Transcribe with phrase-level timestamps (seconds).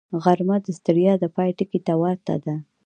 [0.23, 2.55] غرمه د ستړیا د پای ټکي ته ورته ده